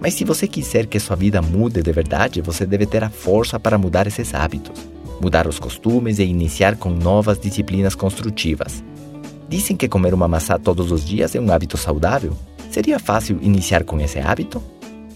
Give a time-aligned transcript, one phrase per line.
[0.00, 3.60] Mas se você quiser que sua vida mude de verdade, você deve ter a força
[3.60, 8.82] para mudar esses hábitos, mudar os costumes e iniciar com novas disciplinas construtivas.
[9.48, 12.34] Dizem que comer uma maçã todos os dias é um hábito saudável.
[12.70, 14.62] Seria fácil iniciar com esse hábito?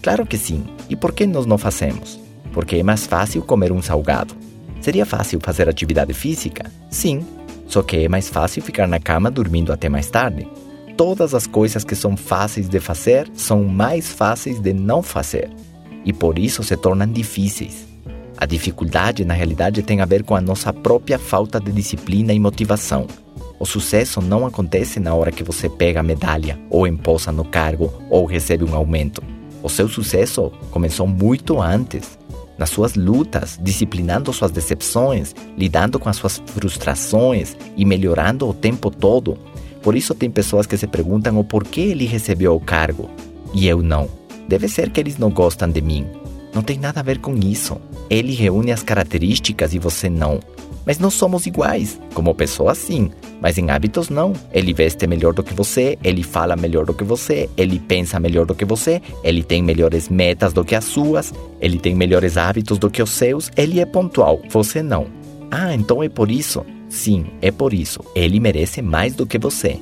[0.03, 0.63] Claro que sim.
[0.87, 2.19] E por que nós não fazemos?
[2.53, 4.35] Porque é mais fácil comer um salgado.
[4.81, 6.71] Seria fácil fazer atividade física?
[6.91, 7.25] Sim.
[7.65, 10.47] Só que é mais fácil ficar na cama dormindo até mais tarde
[10.97, 15.49] todas as coisas que são fáceis de fazer são mais fáceis de não fazer
[16.05, 17.85] e por isso se tornam difíceis.
[18.37, 22.39] A dificuldade, na realidade, tem a ver com a nossa própria falta de disciplina e
[22.39, 23.07] motivação.
[23.57, 27.91] O sucesso não acontece na hora que você pega a medalha, ou emposa no cargo,
[28.09, 29.23] ou recebe um aumento.
[29.63, 32.19] O seu sucesso começou muito antes,
[32.57, 38.91] nas suas lutas, disciplinando suas decepções, lidando com as suas frustrações e melhorando o tempo
[38.91, 39.37] todo
[39.85, 43.07] por isso tem pessoas que se perguntam o porquê ele recebeu o cargo
[43.53, 44.09] e eu não.
[44.47, 46.07] Deve ser que eles não gostam de mim.
[46.55, 47.77] Não tem nada a ver com isso.
[48.09, 50.39] Ele reúne as características e você não.
[50.87, 52.01] Mas nós somos iguais.
[52.15, 53.11] Como pessoas, sim.
[53.39, 54.33] Mas em hábitos, não.
[54.51, 58.47] Ele veste melhor do que você, ele fala melhor do que você, ele pensa melhor
[58.47, 62.79] do que você, ele tem melhores metas do que as suas, ele tem melhores hábitos
[62.79, 65.05] do que os seus, ele é pontual, você não.
[65.51, 66.65] Ah, então é por isso.
[66.89, 67.99] Sim, é por isso.
[68.15, 69.79] Ele merece mais do que você.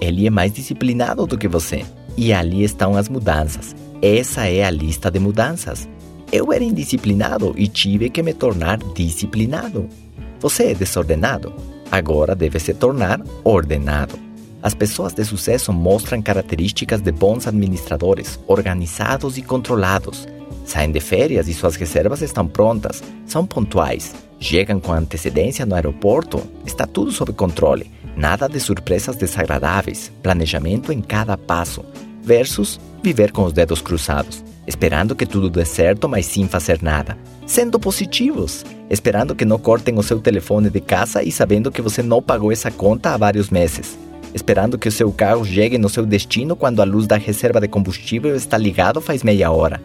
[0.00, 1.84] Ele é mais disciplinado do que você.
[2.16, 3.74] E ali estão as mudanças.
[4.00, 5.88] Essa é a lista de mudanças.
[6.30, 9.88] Eu era indisciplinado e tive que me tornar disciplinado.
[10.40, 11.52] Você é desordenado.
[11.90, 14.18] Agora deve se tornar ordenado.
[14.62, 20.26] As pessoas de sucesso mostram características de bons administradores, organizados e controlados.
[20.68, 26.40] Saem de férias e suas reservas estão prontas, são pontuais, Chegam com antecedência no aeroporto,
[26.64, 31.84] está tudo sob controle, nada de surpresas desagradáveis, planejamento em cada passo,
[32.22, 37.18] versus viver com os dedos cruzados, esperando que tudo dê certo, mas sem fazer nada.
[37.46, 42.00] Sendo positivos, esperando que não cortem o seu telefone de casa e sabendo que você
[42.00, 43.98] não pagou essa conta há vários meses.
[44.32, 47.66] Esperando que o seu carro chegue no seu destino quando a luz da reserva de
[47.66, 49.80] combustível está ligada faz meia hora.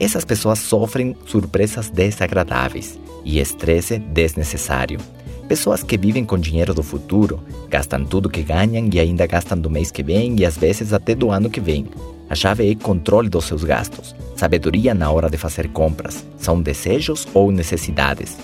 [0.00, 4.98] Essas pessoas sofrem surpresas desagradáveis e estresse desnecessário.
[5.46, 7.38] Pessoas que vivem com dinheiro do futuro,
[7.68, 11.14] gastam tudo que ganham e ainda gastam do mês que vem e às vezes até
[11.14, 11.86] do ano que vem.
[12.30, 16.24] A chave é controle dos seus gastos, sabedoria na hora de fazer compras.
[16.38, 18.38] São desejos ou necessidades?